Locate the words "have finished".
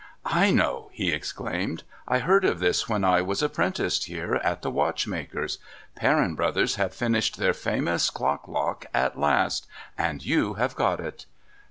6.77-7.37